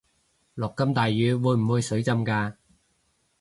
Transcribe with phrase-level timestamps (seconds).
[0.55, 2.57] 落咁大雨會唔會水浸架